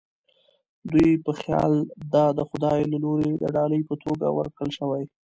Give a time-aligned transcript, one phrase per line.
[0.91, 1.73] دوی په خیال
[2.13, 5.03] دا د خدای له لوري د ډالۍ په توګه ورکړل شوې.